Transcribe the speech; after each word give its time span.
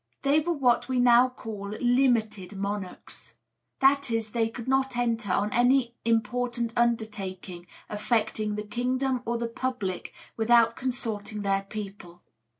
They 0.23 0.39
were 0.39 0.53
what 0.53 0.89
we 0.89 0.97
now 0.97 1.29
call 1.29 1.69
'limited 1.79 2.57
monarchs'; 2.57 3.35
that 3.81 4.09
is, 4.09 4.31
they 4.31 4.49
could 4.49 4.67
not 4.67 4.97
enter 4.97 5.31
on 5.31 5.53
any 5.53 5.93
important 6.03 6.73
undertaking 6.75 7.67
affecting 7.87 8.55
the 8.55 8.63
kingdom 8.65 9.21
or 9.27 9.37
the 9.37 9.45
public 9.47 10.11
without 10.35 10.75
consulting 10.75 11.43
their 11.43 11.67
people. 11.69 12.23